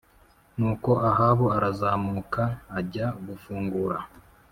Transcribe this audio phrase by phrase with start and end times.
[0.57, 2.41] Nuko Ahabu arazamuka
[2.79, 3.97] ajya gufungura